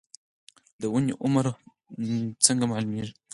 [0.81, 1.45] د ونې عمر
[2.45, 3.13] څنګه معلومیږي؟